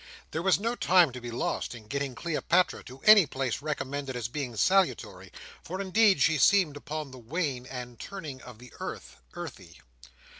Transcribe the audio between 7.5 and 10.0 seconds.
and turning of the earth, earthy.